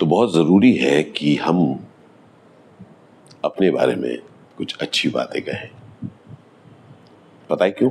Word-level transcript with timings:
तो 0.00 0.06
बहुत 0.06 0.32
ज़रूरी 0.34 0.76
है 0.76 1.02
कि 1.02 1.36
हम 1.36 1.86
अपने 3.44 3.70
बारे 3.70 3.94
में 3.94 4.18
कुछ 4.58 4.76
अच्छी 4.76 5.08
बातें 5.08 5.42
कहें। 5.42 5.70
पता 7.50 7.64
है 7.64 7.70
क्यों? 7.70 7.90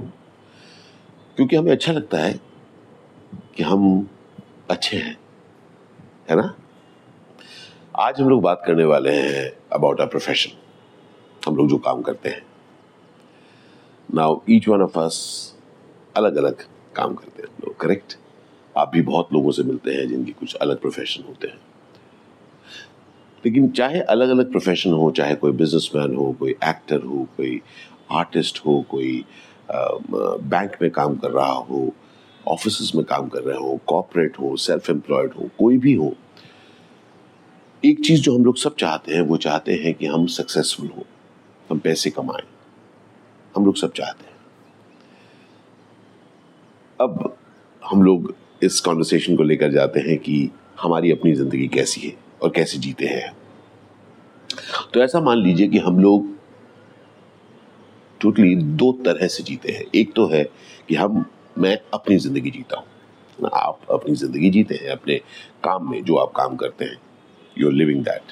क्योंकि 1.36 1.56
हमें 1.56 1.72
अच्छा 1.72 1.92
लगता 1.92 2.18
है 2.18 2.40
कि 3.58 3.64
हम 3.64 4.10
अच्छे 4.70 4.98
हैं, 4.98 5.18
है 6.30 6.36
ना? 6.36 6.56
आज 7.96 8.22
हम 8.22 8.30
लोग 8.30 8.42
बात 8.42 8.64
करने 8.66 8.84
वाले 8.84 9.12
हैं 9.12 9.52
अबाउट 9.74 10.02
अ 10.02 10.06
प्रोफेशन 10.06 10.58
हम 11.48 11.56
लोग 11.56 11.70
जो 11.70 11.78
काम 11.78 12.02
करते 12.02 12.30
हैं। 12.30 12.44
Now 14.14 14.42
each 14.50 14.68
one 14.68 14.82
of 14.82 15.00
us 15.00 15.56
अलग 16.18 16.36
अलग 16.36 16.68
काम 16.96 17.14
करते 17.14 17.42
हैं। 17.42 17.50
लोग 17.50 17.80
करेक्ट 17.80 18.18
आप 18.78 18.90
भी 18.90 19.02
बहुत 19.02 19.34
लोगों 19.34 19.52
से 19.52 19.64
मिलते 19.64 19.92
हैं 19.92 20.08
जिनकी 20.08 20.32
कुछ 20.32 20.56
अलग 20.56 20.82
प्रोफेशन 20.82 21.24
होते 21.24 21.48
हैं। 21.48 21.60
लेकिन 23.46 23.70
चाहे 23.72 24.00
अलग 24.02 24.30
अलग 24.30 24.52
प्रोफेशन 24.52 24.92
हो, 24.92 25.12
चाहे 25.12 25.36
कोई 25.36 25.52
बिजनेसमैन 25.52 26.16
हो, 26.16 26.32
कोई 26.40 26.52
एक्टर 26.52 27.02
हो, 27.02 27.28
कोई 27.38 27.62
आर्टिस्ट 28.12 28.60
हो, 28.66 28.84
कोई 28.90 29.24
बैंक 29.72 30.78
में 30.82 30.90
काम 30.92 31.16
कर 31.16 31.32
रहा 31.32 31.52
हो 31.52 31.92
ऑफ़िस 32.48 32.92
में 32.96 33.04
काम 33.06 33.28
कर 33.28 33.42
रहे 33.42 33.58
हो 33.58 33.80
कॉपरेट 33.88 34.40
हो 34.40 34.56
सेल्फ 34.58 34.90
एम्प्लॉयड 34.90 35.34
हो, 35.34 35.50
कोई 35.60 35.78
भी 35.78 35.94
हो, 35.94 36.14
एक 37.84 38.00
चीज़ 38.06 38.22
जो 38.22 38.36
हम 38.38 38.46
लोग 38.46 38.58
सब 38.58 38.76
चाहते 38.76 39.14
हैं, 39.14 39.22
वो 39.22 39.38
चाहते 39.38 39.74
हैं 39.74 39.94
कि 39.94 40.06
हम 40.06 40.26
सक्सेसफुल 40.28 40.88
हो, 40.88 41.06
हम 41.70 41.80
पैसे 41.80 42.10
कमाएँ। 42.10 42.48
हम 43.56 43.66
लोग 43.66 43.76
सब 43.78 43.92
चाहते 43.94 44.24
हैं। 44.24 44.38
अब 47.00 47.38
हम 47.82 48.02
लोग 48.04 48.34
इस 48.64 48.80
कॉन्वर्सेशन 48.80 49.36
को 49.36 49.44
लेकर 49.44 49.72
जाते 49.72 50.00
हैं 50.00 50.18
कि 50.18 50.50
हमारी 50.82 51.12
अपनी 51.12 51.34
ज़िंदगी 51.34 51.68
कैसी 51.68 52.02
है। 52.02 52.29
और 52.42 52.50
कैसे 52.50 52.78
जीते 52.78 53.06
हैं। 53.06 53.32
तो 54.94 55.02
ऐसा 55.02 55.20
मान 55.20 55.38
लीजिए 55.38 55.68
कि 55.68 55.78
हम 55.78 56.00
लोग 56.00 56.28
टोटली 58.22 58.56
दो 58.56 58.92
तरह 59.06 59.28
से 59.28 59.44
जीते 59.44 59.72
हैं। 59.72 59.84
एक 59.96 60.14
तो 60.14 60.28
है 60.28 60.44
कि 60.90 60.96
हम, 60.96 61.26
मैं 61.58 61.78
अपनी 61.94 62.18
ज़िंदगी 62.18 62.52
जीता 62.52 62.78
हूँ। 62.78 63.50
आप 63.56 63.92
अपनी 63.92 64.16
ज़िंदगी 64.16 64.50
जीते 64.50 64.76
हैं, 64.76 64.90
अपने 64.90 65.16
काम 65.64 65.90
में 65.92 66.04
जो 66.04 66.16
आप 66.16 66.32
काम 66.36 66.56
करते 66.56 66.86
हैं। 66.86 66.98
You 67.58 67.68
are 67.68 67.74
living 67.74 68.04
that 68.04 68.32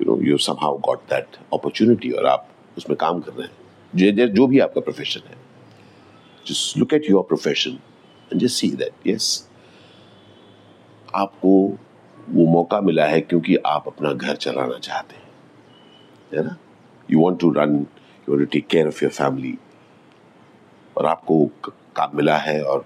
you 0.00 0.06
know 0.06 0.20
you 0.22 0.38
somehow 0.38 0.78
got 0.78 1.02
that 1.10 1.36
opportunity 1.54 2.10
और 2.10 2.26
आप 2.26 2.48
उसमें 2.76 2.96
काम 2.96 3.20
कर 3.20 3.32
रहे 3.32 3.46
हैं। 3.46 3.60
जो 3.92 4.26
जो 4.28 4.46
भी 4.46 4.58
आपका 4.58 4.80
प्रोफेशन 4.80 5.28
है। 5.28 5.36
Just 6.46 6.76
look 6.78 6.92
at 6.94 7.10
your 7.10 7.22
profession 7.22 7.70
and 8.30 8.40
just 8.40 8.60
see 8.60 8.70
that 8.72 9.06
yes 9.06 9.48
आपको 11.14 11.52
वो 12.30 12.46
मौका 12.46 12.80
मिला 12.80 13.04
है 13.04 13.20
क्योंकि 13.20 13.56
आप 13.56 13.84
अपना 13.86 14.12
घर 14.12 14.36
चलाना 14.36 14.78
चाहते 14.78 15.16
हैं। 15.16 15.28
है 16.34 16.44
ना? 16.44 16.56
You 17.10 17.20
want 17.20 17.40
to 17.40 17.50
run 17.50 17.74
you 17.74 18.34
want 18.34 18.40
to 18.40 18.44
take 18.44 18.66
care 18.66 18.86
of 18.86 19.04
your 19.04 19.12
family 19.12 19.58
और 20.96 21.06
आपको 21.06 21.46
काम 21.96 22.10
मिला 22.14 22.36
है 22.36 22.62
और 22.62 22.84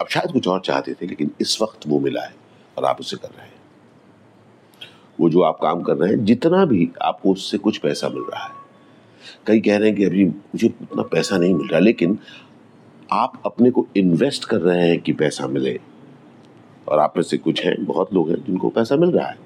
अब 0.00 0.08
शायद 0.08 0.32
कुछ 0.32 0.48
और 0.48 0.60
चाहते 0.60 0.94
थे, 0.94 1.06
लेकिन 1.06 1.30
इस 1.40 1.62
वक्त 1.62 1.80
वो 1.86 2.00
मिला 2.00 2.22
है 2.22 2.34
और 2.78 2.84
आप 2.84 3.00
उसे 3.00 3.16
कर 3.16 3.28
रहे 3.28 3.46
हैं। 3.46 3.52
वो 5.20 5.30
जो 5.30 5.40
आप 5.42 5.58
काम 5.62 5.82
कर 5.82 5.96
रहे 5.96 6.10
हैं, 6.10 6.24
जितना 6.24 6.64
भी 6.64 6.90
आपको 7.02 7.32
उससे 7.32 7.58
कुछ 7.58 7.78
पैसा 7.78 8.08
मिल 8.08 8.22
रहा 8.22 8.44
है। 8.44 8.50
कई 9.46 9.60
कह 9.60 9.78
रहे 9.78 9.88
हैं 9.88 9.96
कि 9.96 10.04
अभी 10.04 10.24
मुझे 10.24 10.74
उतना 10.82 11.02
पैसा 11.02 11.38
नहीं 11.38 11.54
मिल 11.54 11.68
रहा, 11.68 11.80
लेकिन 11.80 12.18
आप 13.12 13.42
अपने 13.46 13.70
को 13.70 13.86
इन्वेस्ट 13.96 14.44
कर 14.44 14.56
रहे 14.56 14.88
हैं 14.88 15.00
कि 15.00 15.12
पैसा 15.12 15.46
मिले। 15.46 15.80
और 16.88 16.98
आप 16.98 17.14
में 17.16 17.22
से 17.24 17.36
कुछ 17.38 17.64
हैं, 17.64 17.84
बहुत 17.84 18.14
लोग 18.14 18.30
हैं 18.30 18.44
जिनको 18.44 18.68
पैसा 18.68 18.96
मिल 18.96 19.10
रहा 19.10 19.26
है। 19.28 19.38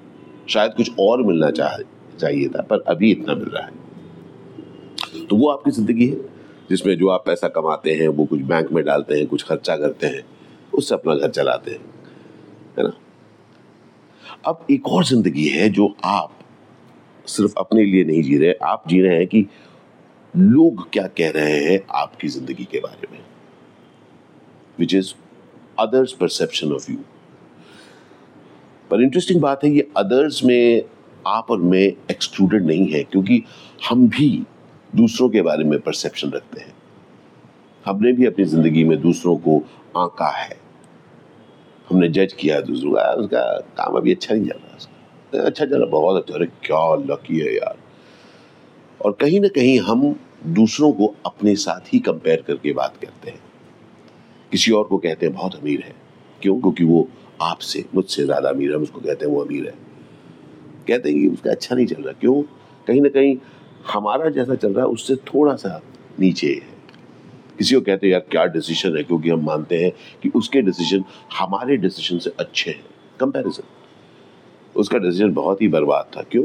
शायद 0.49 0.73
कुछ 0.73 0.91
और 0.99 1.23
मिलना 1.23 1.51
चाह, 1.51 1.77
चाहिए 2.19 2.49
था, 2.49 2.61
पर 2.61 2.79
अभी 2.79 3.11
इतना 3.11 3.35
मिल 3.35 3.49
रहा 3.49 3.65
है। 3.65 5.25
तो 5.25 5.35
वो 5.35 5.49
आपकी 5.49 5.71
ज़िंदगी 5.71 6.07
है, 6.07 6.17
जिसमें 6.69 6.97
जो 6.97 7.07
आप 7.07 7.23
पैसा 7.25 7.47
कमाते 7.47 7.93
हैं, 7.93 8.07
वो 8.07 8.25
कुछ 8.25 8.41
बैंक 8.41 8.71
में 8.71 8.83
डालते 8.85 9.15
हैं, 9.15 9.27
कुछ 9.27 9.43
खर्चा 9.43 9.77
करते 9.77 10.07
हैं, 10.07 10.23
उससे 10.73 10.95
अपना 10.95 11.15
घर 11.15 11.29
चलाते 11.29 11.71
हैं, 11.71 11.79
है 12.77 12.83
ना? 12.83 12.93
अब 14.45 14.65
एक 14.71 14.87
और 14.87 15.05
ज़िंदगी 15.05 15.47
है 15.47 15.69
जो 15.69 15.95
आप 16.03 16.31
सिर्फ़ 17.25 17.53
अपने 17.57 17.83
लिए 17.85 18.03
नहीं 18.03 18.23
जी 18.23 18.37
रहे, 18.37 18.53
आप 18.53 18.83
जी 18.87 19.01
रहे 19.01 19.17
हैं 19.17 19.27
कि 19.27 19.45
लोग 20.37 20.89
क्या 20.89 21.07
कह 21.07 21.29
रहे 21.29 21.59
हैं 21.63 21.79
आपकी 21.91 22.27
ज़िंदगी 22.27 22.63
के 22.63 22.79
बारे 22.79 23.07
में 23.11 23.19
which 24.79 24.93
is 24.93 25.13
others 25.79 26.13
perception 26.13 26.71
of 26.71 26.91
you 26.91 26.97
पर 28.91 29.01
इंटरेस्टिंग 29.01 29.41
बात 29.41 29.63
है, 29.63 29.71
ये 29.71 29.87
अदर्स 29.97 30.43
में, 30.43 30.83
आप 31.27 31.51
और 31.51 31.57
मैं 31.57 31.93
एक्सक्लूडेड 32.11 32.65
नहीं 32.65 32.87
है, 32.87 33.03
क्योंकि 33.03 33.43
हम 33.89 34.07
भी 34.09 34.43
दूसरों 34.95 35.29
के 35.29 35.41
बारे 35.41 35.63
में 35.63 35.79
परसेप्शन 35.79 36.29
रखते 36.29 36.61
हैं। 36.61 36.73
हमने 37.85 38.11
भी 38.11 38.25
अपनी 38.25 38.45
ज़िंदगी 38.45 38.83
में 38.83 39.01
दूसरों 39.01 39.37
को 39.37 39.57
आंका 39.97 40.29
है। 40.29 40.57
हमने 41.89 42.09
जज 42.09 42.33
किया 42.33 42.61
दूसरों 42.61 42.91
का, 42.91 43.01
उसका 43.01 43.59
काम 43.59 43.93
अभी 43.93 44.13
अच्छा 44.13 44.35
नहीं 44.35 44.45
जा 44.45 44.53
रहा 44.55 44.77
उसका। 44.77 45.43
अच्छा 45.43 45.65
चल 45.65 45.77
रहा 45.77 45.85
बहुत 45.85 46.21
अच्छा 46.21 46.35
अरे 46.35 46.45
क्या 46.45 46.95
लकी 46.95 47.39
है 47.39 47.55
यार। 47.55 47.77
और 49.05 49.11
कहीं 49.11 49.39
ना 49.39 49.47
कहीं 49.47 49.79
हम 49.79 50.19
दूसरों 50.47 50.91
को 50.91 51.15
अपने 51.25 51.55
साथ 51.55 51.93
ही 51.93 51.99
कंपेयर 51.99 52.41
करके 52.41 52.73
बात 52.73 52.97
करते 52.97 53.29
हैं। 53.29 53.39
किसी 54.51 54.71
और 54.71 54.83
को 54.83 54.97
कहते 54.97 55.25
हैं, 55.25 55.35
बहुत 55.35 55.55
अमीर 55.55 55.81
है। 55.81 55.95
क्यों? 56.41 56.61
क्योंकि 56.61 56.83
वो 56.83 57.07
आपसे, 57.41 57.85
मुझसे 57.95 58.25
ज़्यादा 58.25 58.49
अमीर 58.49 58.71
है 58.71 58.77
उसको 58.77 58.99
कहते 58.99 59.25
हैं 59.25 59.33
वो 59.33 59.43
अमीर 59.43 59.65
है। 59.65 59.73
कहते 60.87 61.11
हैं 61.11 61.21
कि 61.21 61.27
उसका 61.27 61.51
अच्छा 61.51 61.75
नहीं 61.75 61.85
चल 61.85 62.01
रहा। 62.01 62.13
क्यों? 62.13 62.43
कहीं 62.87 63.01
ना 63.01 63.09
कहीं 63.09 63.37
हमारा 63.93 64.29
जैसा 64.29 64.55
चल 64.55 64.73
रहा 64.73 64.85
है, 64.85 64.91
उससे 64.91 65.15
थोड़ा 65.15 65.55
सा 65.55 65.81
नीचे 66.19 66.47
है। 66.47 66.77
किसी 67.57 67.75
को 67.75 67.81
कहते 67.81 68.07
हैं, 68.07 68.11
यार, 68.11 68.25
क्या 68.31 68.45
डिसीज़न 68.45 68.97
है? 68.97 69.03
क्योंकि 69.03 69.29
हम 69.29 69.45
मानते 69.45 69.77
हैं 69.77 69.91
कि 70.23 70.29
उसके 70.29 70.61
डिसीज़न 70.61 71.03
हमारे 71.39 71.77
डिसीज़न 71.77 72.19
से 72.19 72.31
अच्छे 72.39 72.71
हैं। 72.71 72.83
कंपैरिजन 73.19 73.63
उसका 74.75 74.97
डिसीज़न 74.97 75.33
बहुत 75.33 75.61
ही 75.61 75.67
बर्बाद 75.67 76.11
था। 76.17 76.21
क्यों? 76.21 76.43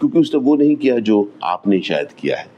क्योंकि 0.00 0.18
उसने 0.18 0.40
वो 0.40 0.56
नहीं 0.56 0.76
किया 0.76 0.98
जो 0.98 1.32
आपने 1.42 1.80
शायद 1.80 2.12
किया 2.12 2.36
है। 2.36 2.53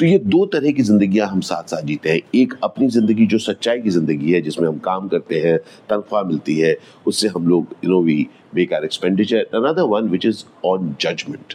तो 0.00 0.06
ये 0.06 0.18
दो 0.18 0.44
तरह 0.46 0.70
की 0.72 0.82
जिंदगियाँ 0.82 1.26
हम 1.28 1.40
साथ 1.40 1.70
साथ 1.70 1.82
जीते 1.86 2.10
हैं। 2.10 2.20
एक 2.34 2.54
अपनी 2.64 2.86
ज़िंदगी 2.88 3.26
जो 3.26 3.38
सच्चाई 3.38 3.80
की 3.80 3.90
ज़िंदगी 3.90 4.32
है, 4.32 4.40
जिसमें 4.40 4.66
हम 4.68 4.78
काम 4.78 5.08
करते 5.08 5.40
हैं, 5.40 5.56
तनख्वाह 5.90 6.22
मिलती 6.24 6.56
है, 6.58 6.76
उससे 7.06 7.28
हम 7.28 7.48
लोग 7.48 7.74
you 7.84 7.90
know 7.90 8.00
we 8.02 8.26
make 8.54 8.72
our 8.72 8.84
expenditure 8.84 9.46
another 9.54 9.82
one 9.90 10.08
which 10.08 10.26
is 10.26 10.44
on 10.66 10.94
judgement 11.00 11.54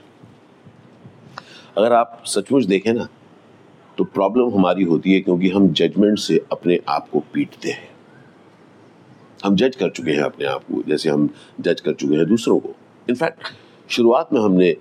अगर 1.77 1.93
आप 1.93 2.21
सचमुच 2.27 2.65
देखें 2.65 2.93
ना 2.93 3.07
तो 3.97 4.03
प्रॉब्लम 4.05 4.53
हमारी 4.53 4.83
होती 4.83 5.13
है 5.13 5.19
क्योंकि 5.21 5.49
हम 5.49 5.71
जजमेंट 5.73 6.17
से 6.19 6.39
अपने 6.51 6.79
आप 6.89 7.09
को 7.09 7.19
पीटते 7.33 7.69
हैं। 7.69 7.89
हम 9.45 9.55
जज 9.55 9.75
कर 9.75 9.89
चुके 9.89 10.11
हैं 10.11 10.23
अपने 10.23 10.45
आप 10.45 10.63
को, 10.63 10.83
जैसे 10.87 11.09
हम 11.09 11.29
जज 11.61 11.81
कर 11.81 11.93
चुके 11.93 12.15
हैं 12.15 12.25
दूसरों 12.27 12.59
को। 12.59 12.75
इनफैक्ट 13.07 13.53
शुरुआत 13.89 14.33
में 14.33 14.41
हमने 14.41 14.75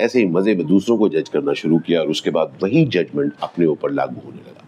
ऐसे 0.00 0.18
ही 0.18 0.24
मज़े 0.24 0.54
में 0.54 0.66
दूसरों 0.66 0.98
को 0.98 1.08
जज 1.08 1.28
करना 1.28 1.52
शुरू 1.52 1.78
किया 1.78 2.00
और 2.00 2.08
उसके 2.08 2.30
बाद 2.30 2.58
वही 2.62 2.84
जजमेंट 2.84 3.32
अपने 3.42 3.66
ऊपर 3.66 3.90
लागू 3.90 4.20
होने 4.26 4.38
लगा। 4.38 4.64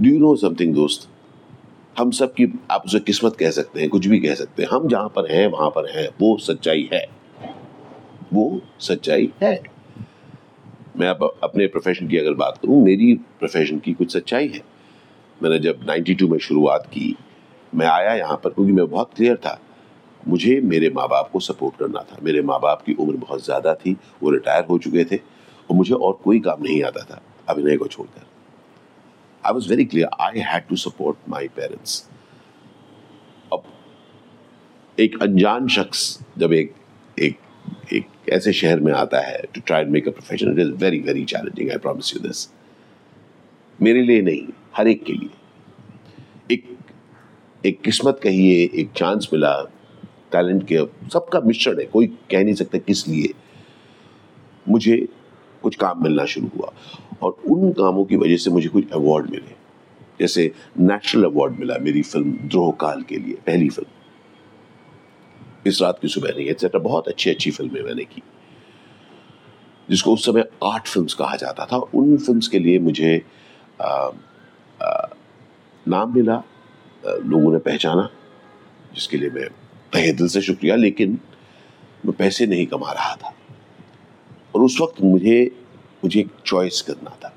डू 0.00 0.10
यू 0.10 0.18
नो 0.18 0.36
समथिंग 0.36 0.74
दोस्त? 0.74 1.08
हम 1.98 2.10
सब 2.10 2.32
की 2.32 2.58
आप 2.70 2.82
उसे 2.86 3.00
किस्मत 3.00 3.36
कह 3.36 3.50
सकते 3.50 3.80
हैं, 3.80 3.88
कुछ 3.88 4.06
भी 4.06 4.20
कह 4.20 4.34
सकते 4.34 4.62
हैं। 4.62 4.70
हम 4.70 4.88
जहाँ 4.88 5.08
पर 5.08 5.32
हैं, 5.32 5.46
वहाँ 5.46 5.70
पर 5.70 5.98
हैं। 5.98 6.08
वो 6.20 6.36
सच्चाई 6.36 6.90
है। 6.92 7.06
वो 8.32 8.60
सच्चाई 8.80 9.32
है। 9.42 9.62
मैं 10.98 11.08
अब 11.08 11.38
अपने 11.42 11.66
प्रोफेशन 11.66 12.08
की 12.08 12.16
अगर 12.16 12.34
बात 12.34 12.58
करूँ, 12.62 12.84
मेरी 12.84 13.14
प्रोफेशन 13.14 13.78
की 13.78 13.92
कुछ 13.92 14.12
सच्चाई 14.12 14.48
है। 14.48 14.60
मैंने 15.42 15.58
जब 15.58 15.86
92 15.86 16.28
में 16.28 16.38
शुरुआत 16.38 16.86
की, 16.86 17.16
मैं 17.74 17.86
आया 17.86 18.14
यहाँ 18.14 18.40
पर 18.44 18.50
क्योंकि 18.50 18.72
मैं 18.72 18.86
बहुत 18.86 19.10
क्लियर 19.16 19.36
था। 19.36 19.60
मुझे 20.28 20.60
मेरे 20.62 20.90
माँ 20.90 21.06
बाप 21.08 21.30
को 21.32 21.40
सपोर्ट 21.40 21.76
करना 21.78 22.00
था। 22.02 22.18
मेरे 22.22 22.42
माँ 22.42 22.58
बाप 22.60 22.82
की 22.82 22.94
उम्र 22.94 23.16
बहुत 23.16 23.44
ज़्यादा 23.44 23.74
थी, 23.76 23.96
वो 24.22 24.30
रिटायर 24.30 24.64
हो 24.64 24.78
चुके 24.78 25.04
थे 25.04 25.16
और 25.16 25.76
मुझे 25.76 25.94
और 25.94 26.18
कोई 26.24 26.40
काम 26.40 26.62
नहीं 26.62 26.82
आता 26.84 27.02
था 27.04 27.20
अभिनय 27.48 27.76
को 27.76 27.86
छोड़कर। 27.86 28.26
I 29.44 29.52
was 29.52 29.68
very 29.68 29.84
clear 29.84 30.08
I 30.20 30.40
had 30.48 30.66
to 30.68 30.76
support 30.78 31.28
my 31.28 31.48
parents 31.56 32.00
अब 33.52 33.62
एक 34.98 35.22
अनजान 35.22 35.68
शख्स 35.68 36.18
जब 36.38 36.52
एक 36.52 36.74
एक 37.18 37.38
एक 37.92 38.06
ऐसे 38.32 38.52
शहर 38.52 38.80
में 38.80 38.92
आता 38.92 39.20
है 39.20 39.42
to 39.54 39.60
try 39.66 39.84
make 39.84 40.08
a 40.08 40.10
profession 40.12 40.52
it 40.52 40.58
is 40.58 40.72
very 40.82 40.98
very 41.02 41.24
challenging 41.24 41.70
I 41.70 41.78
promise 41.78 42.14
you 42.14 42.20
this 42.22 42.48
मेरे 43.78 44.02
लिए 44.02 44.22
नहीं, 44.22 44.46
हर 44.76 44.88
एक 44.88 45.04
के 45.04 45.12
लिए। 45.12 45.30
एक 46.50 46.64
एक 47.64 47.80
किस्मत 47.82 48.20
कहिए, 48.22 48.64
एक 48.64 48.90
चांस 48.96 49.28
मिला 49.32 49.52
टैलेंट 50.32 50.66
के 50.72 50.78
सबका 51.08 51.40
मिश्रण 51.40 51.78
है 51.80 51.84
कोई 51.86 52.06
कह 52.30 52.44
नहीं 52.44 52.54
सकता 52.54 52.78
किस 52.78 53.06
लिए 53.08 53.32
मुझे 54.68 54.96
कुछ 55.62 55.76
काम 55.76 56.02
मिलना 56.02 56.24
शुरू 56.24 56.48
हुआ। 56.56 56.72
और 57.22 57.36
उन 57.50 57.72
कामों 57.72 58.04
की 58.04 58.16
वजह 58.16 58.36
से 58.36 58.50
मुझे 58.50 58.68
कुछ 58.68 58.90
अवार्ड 58.92 59.30
मिले। 59.30 59.54
जैसे 60.20 60.50
नेशनल 60.80 61.24
अवार्ड 61.24 61.58
मिला 61.60 61.74
मेरी 61.80 62.02
फ़िल्म 62.02 62.32
द्रोह 62.48 62.72
काल 62.80 63.02
के 63.02 63.16
लिए 63.16 63.34
पहली 63.46 63.68
फ़िल्म 63.68 63.90
इस 65.66 65.80
रात 65.82 65.98
की 66.02 66.08
सुबह 66.08 66.30
नहीं 66.36 66.46
एक्सेट्रा 66.46 66.80
बहुत 66.80 67.08
अच्छी 67.08 67.30
अच्छी 67.30 67.50
फ़िल्में 67.50 67.82
मैंने 67.82 68.04
की। 68.04 68.22
जिसको 69.90 70.12
उस 70.14 70.24
समय 70.26 70.44
आर्ट 70.64 70.88
फिल्म्स 70.88 71.14
कहा 71.14 71.36
जाता 71.36 71.66
था। 71.66 71.76
उन 71.76 72.16
फिल्म्स 72.16 72.48
के 72.48 72.58
लिए 72.58 72.78
मुझे 72.78 73.22
आ, 73.80 74.10
आ, 74.82 75.06
नाम 75.88 76.14
मिला 76.14 76.42
लोगों 77.06 77.52
ने 77.52 77.58
पहचाना 77.58 78.08
जिसके 78.94 79.16
लिए 79.16 79.30
मैं 79.30 79.48
तहे 79.92 80.12
दिल 80.12 80.28
से 80.28 80.40
शुक्रिया, 80.40 80.76
लेकिन 80.76 81.18
मैं 82.06 82.14
पैसे 82.16 82.46
नहीं 82.46 82.66
कमा 82.66 82.92
रहा 82.92 83.14
था। 83.16 83.34
और 84.54 84.62
उस 84.62 84.78
वक्त 84.80 85.02
मुझे 85.02 85.50
मुझे 86.04 86.20
एक 86.20 86.28
चॉइस 86.46 86.80
करना 86.82 87.16
था। 87.24 87.32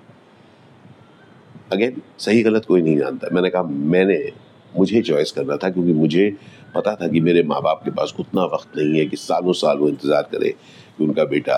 अगेन 1.74 2.02
सही 2.20 2.42
गलत 2.44 2.66
कोई 2.66 2.82
नहीं 2.82 2.98
जानता। 2.98 3.28
मैंने 3.34 3.50
कहा, 3.50 3.64
मैंने, 3.64 4.32
मुझे 4.74 5.02
चॉइस 5.02 5.32
करना 5.32 5.58
था, 5.58 5.70
क्योंकि 5.70 5.94
मुझे 5.94 6.36
पता 6.76 6.96
था 6.96 7.08
कि 7.08 7.20
मेरे 7.20 7.44
माँ 7.44 7.62
बाप 7.62 7.82
के 7.86 7.92
पास 7.92 8.14
उतना 8.20 8.44
वक्त 8.46 8.78
नहीं 8.78 9.00
है 9.00 9.06
कि 9.06 9.18
सालों 9.18 9.54
साल 9.54 9.78
वो 9.78 9.90
इंतज़ार 9.90 10.24
करे 10.32 10.50
कि 10.98 11.04
उनका 11.04 11.24
बेटा 11.26 11.58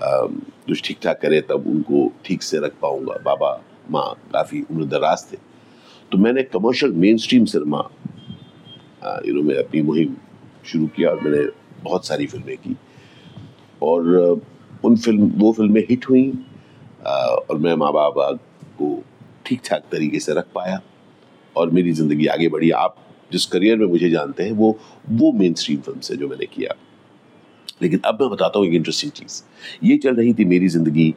कुछ 0.00 0.82
ठीक 0.84 0.98
ठाक 1.02 1.20
करे, 1.20 1.40
तब 1.40 1.66
उनको 1.66 2.10
ठीक 2.24 2.42
से 2.42 2.58
रख 2.58 2.72
पाऊँगा। 2.82 3.18
बाबा, 3.24 3.50
माँ 3.90 4.14
काफ़ी 4.32 4.62
उम्र 4.70 4.84
दराज 4.86 5.26
थे। 5.32 5.36
तो 6.12 6.18
मैंने 6.18 6.42
commercial 6.44 6.92
mainstream 7.18 7.44
cinema 7.44 7.88
you 9.26 9.34
know 9.34 9.42
मैं 9.42 9.56
अपनी 9.56 9.82
मुहिम 9.82 10.16
शुरू 10.66 10.86
किया 10.96 11.10
और 11.10 11.20
मैंने 11.20 11.44
बहुत 11.82 12.06
सारी 12.06 12.26
फ़िल्में 12.26 12.56
की। 12.56 12.76
और 13.82 14.40
उन 14.84 14.96
फ़िल्म 14.96 15.30
वो 15.38 15.52
फ़िल्में 15.52 15.80
हिट 15.90 16.08
हुई 16.08 16.30
और 17.06 17.58
मैं 17.58 17.74
माँ 17.76 17.92
बाबा 17.92 18.30
को 18.78 19.02
ठीक 19.46 19.60
ठाक 19.64 19.82
तरीके 19.92 20.20
से 20.20 20.34
रख 20.34 20.46
पाया 20.54 20.80
और 21.56 21.70
मेरी 21.70 21.92
ज़िंदगी 21.92 22.26
आगे 22.26 22.48
बढ़ी। 22.48 22.70
आप 22.72 22.96
जिस 23.32 23.46
करियर 23.46 23.78
में 23.78 23.86
मुझे 23.86 24.10
जानते 24.10 24.42
हैं, 24.42 24.52
वो 24.52 24.78
वो 25.10 25.32
मेन 25.32 25.54
स्ट्रीम 25.54 25.80
फ़िल्म 25.80 26.00
से 26.00 26.16
जो 26.16 26.28
मैंने 26.28 26.46
किया। 26.46 26.74
लेकिन 27.82 28.00
अब 28.04 28.20
मैं 28.20 28.30
बताता 28.30 28.58
हूँ 28.58 28.66
एक 28.66 28.74
इंटरेस्टिंग 28.74 29.12
चीज़। 29.12 29.42
ये 29.84 29.96
चल 29.96 30.14
रही 30.16 30.32
थी 30.34 30.44
मेरी 30.44 30.68
ज़िंदगी, 30.68 31.14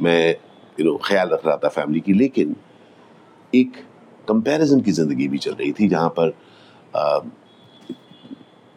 मैं 0.00 0.30
यू 0.78 0.84
नो 0.84 0.96
ख्याल 1.04 1.28
रख 1.28 1.46
रहा 1.46 1.56
था 1.56 1.68
फैमिली 1.70 2.00
की, 2.00 2.12
लेकिन 2.12 2.56
एक 3.52 3.76
कंपैरिजन 4.28 4.80
की 4.80 4.92
ज़िंदगी 4.92 5.28
भी 5.28 5.38
चल 5.38 5.52
रही 5.52 5.72
थी, 5.72 5.88
जहाँ 5.88 6.08
पर 6.18 6.34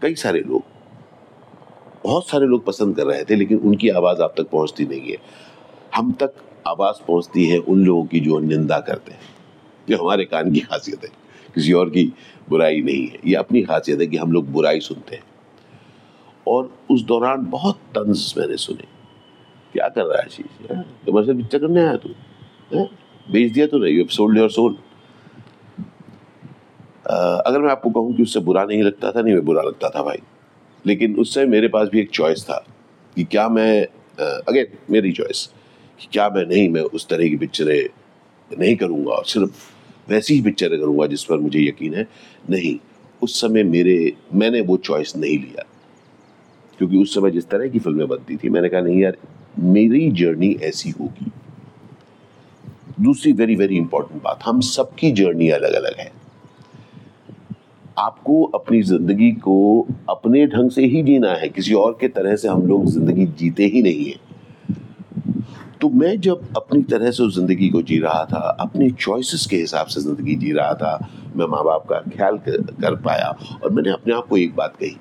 कई 0.06 0.16
सारे 0.16 0.40
लोग, 0.40 0.64
बहुत 2.04 2.28
सारे 2.30 2.46
लोग 2.46 2.66
पसंद 2.66 2.96
कर 2.96 3.06
रहे 3.06 3.24
थे, 3.24 3.36
लेकिन 3.36 3.58
उनकी 3.60 3.90
आवाज़ 3.90 4.22
आप 4.22 4.34
तक 4.38 4.50
पहुँचती 4.50 4.86
नहीं 4.86 5.02
है। 5.02 5.18
हम 5.96 6.12
तक 6.12 6.34
आवाज़ 6.68 7.06
पहुँचती 7.08 7.46
है 7.46 7.58
उन 7.60 7.84
लोगों 7.86 8.06
की 8.06 8.20
जो 8.20 8.40
निंदा 8.40 8.80
करते 8.80 9.12
हैं 9.12 9.20
ये 9.90 9.96
हमारे 9.96 10.26
कान 10.26 10.52
की 10.52 10.60
खासियत 10.60 11.04
है। 11.04 11.10
किसी 11.56 11.74
और 11.74 11.90
की 11.90 12.04
बुराई 12.50 12.82
नहीं 12.82 13.08
है। 13.08 13.20
ये 13.26 13.36
अपनी 13.36 13.62
खासियत 13.62 14.00
है 14.00 14.08
कि 14.08 14.18
हम 14.18 14.32
लोग 14.32 14.52
बुराई 14.52 14.80
सुनते 14.80 15.16
हैं। 15.16 15.24
और 16.48 16.72
उस 16.92 17.02
दौरान 17.02 17.46
बहुत 17.46 17.76
तंज 17.98 18.34
मैंने 18.38 18.58
सुने। 18.58 18.88
क्या 19.74 19.88
कर 19.88 20.04
रहा 20.04 20.18
है 20.18 20.26
आशीष? 20.26 20.68
कमर्शियल 21.06 21.38
पिक्चर 21.38 21.60
करने 21.60 21.82
आया 21.82 21.96
तू? 21.96 22.10
बेच 23.32 23.52
दिया 23.52 23.68
तो 23.68 23.78
नहीं 23.78 24.06
सोल्ड 24.08 24.38
योर 24.38 24.50
सोल। 24.52 24.78
अगर 27.10 27.60
मैं 27.60 27.72
आपको 27.72 27.90
कहूँ 27.90 28.16
कि 28.16 28.24
उससे 28.24 28.40
बुरा 28.40 28.66
नहीं 28.66 28.84
लगता 28.84 29.12
था, 29.12 29.22
नहीं, 29.22 29.34
मैं 29.34 29.46
बुरा 29.46 29.62
लगता 29.62 29.90
था 29.90 30.04
भाई। 30.04 30.18
लेकिन 30.86 31.16
उससे 31.16 31.46
मेरे 31.46 31.68
पास 31.68 31.88
भी 31.92 32.00
एक 32.00 32.10
चॉइस 32.10 32.44
था 32.44 32.66
कि 33.16 33.24
क्या 33.24 33.50
मैं 33.50 33.88
अगेन 34.20 34.68
मेरी 34.90 35.12
चॉइस 35.12 35.50
कि 36.00 36.08
क्या 36.14 36.30
मैं 36.30 36.46
नहीं, 36.46 36.70
मैं 36.70 36.82
उस 36.82 37.08
तरह 37.08 37.30
की 37.30 37.36
पिक्चरें 37.36 37.90
नहीं 38.60 38.76
करूँगा 38.76 39.12
और 39.12 39.26
सिर्फ़ 39.26 39.52
वैसी 40.10 40.34
ही 40.34 40.42
पिक्चरें 40.42 40.80
करूँगा 40.80 41.08
जिस 41.08 41.24
पर 41.24 41.38
मुझे 41.38 41.60
यकीन 41.60 41.94
है, 41.94 42.08
नहीं। 42.50 42.78
उस 43.24 43.42
समय 43.42 43.64
मेरे, 43.64 44.14
मैंने 44.34 44.62
वो 44.62 44.78
चॉइस 44.78 45.16
नहीं 45.16 45.40
लिया। 45.40 45.66
क्योंकि 46.78 46.98
उस 46.98 47.16
समय 47.16 47.32
जिस 47.32 47.50
तरह 47.50 47.68
की 47.68 47.80
फ़िल्में 47.80 48.08
बनती 48.08 48.38
थी, 48.38 48.50
मैंने 48.50 48.70
कहा, 48.70 48.82
नहीं 48.82 49.00
यार, 49.00 49.18
मेरी 49.60 50.12
जर्नी 50.12 50.58
ऐसी 50.64 50.90
होगी। 50.90 51.32
दूसरी 53.02 53.34
वेरी 53.34 53.56
वेरी 53.56 53.78
इंपॉर्टेंट 53.78 54.24
बात, 54.24 54.40
हम 54.46 54.62
सबकी 54.62 55.12
जर्नी 55.12 55.50
अलग 55.50 55.74
अलग 55.74 56.00
है। 56.00 56.25
आपको 57.98 58.44
अपनी 58.56 58.82
ज़िंदगी 58.84 59.32
को 59.42 59.88
अपने 60.10 60.46
ढंग 60.48 60.70
से 60.72 60.86
ही 60.86 61.02
जीना 61.04 61.32
है। 61.32 61.50
किसी 61.50 61.74
और 61.74 61.98
के 62.02 62.08
तरह 62.10 62.36
से 62.36 62.48
हम 62.48 62.66
लोग 62.68 62.86
ज़िंदगी 62.92 63.26
जीते 63.40 63.66
ही 63.66 63.82
नहीं 63.82 64.06
है। 64.06 64.24
तो 65.82 65.90
मैं 65.92 66.20
जब 66.22 66.42
अपनी 66.58 66.82
तरह 66.84 67.12
से 67.12 67.24
उस 67.24 67.36
ज़िंदगी 67.36 67.70
को 67.70 67.82
जी 67.82 67.98
रहा 68.00 68.26
था 68.26 68.40
अपने 68.62 68.90
चॉइसेस 68.92 69.46
के 69.46 69.58
हिसाब 69.58 69.88
से 69.88 70.02
ज़िंदगी 70.02 70.36
जी 70.36 70.52
रहा 70.52 70.74
था 70.74 71.10
मैं 71.36 71.46
माँ 71.46 71.64
बाप 71.66 71.86
का 71.90 72.00
ख्याल 72.10 72.38
कर, 72.38 72.62
कर 72.82 72.96
पाया 72.98 73.30
और 73.64 73.72
मैंने 73.72 73.92
अपने 73.92 74.14
आप 74.14 74.28
को 74.28 74.38
एक 74.38 74.56
बात 74.56 74.76
कही 74.82 74.98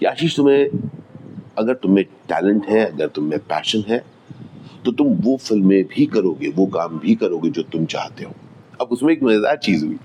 कि 0.00 0.06
आशीष 0.06 0.36
तुम्हें 0.36 0.68
अगर 1.58 1.74
तुम्हें 1.74 2.04
टैलेंट 2.28 2.66
है 2.68 2.84
अगर 2.84 3.08
तुम्हें 3.08 3.40
पैशन 3.48 3.84
है 3.88 4.02
तो 4.84 4.92
तुम 4.92 5.14
वो 5.22 5.36
फ़िल्में 5.38 5.82
भी 5.86 6.06
करोगे 6.08 6.48
वो 6.56 6.66
काम 6.74 6.98
भी 6.98 7.14
करोगे 7.14 7.50
जो 7.50 7.62
तुम 7.62 7.84
चाहते 7.86 8.24
हो। 8.24 8.32
अब 8.80 8.88
उसमें 8.92 9.12
एक 9.12 9.22
मज़ेदार 9.22 9.56
चीज़ 9.58 9.84
हुई। 9.84 9.98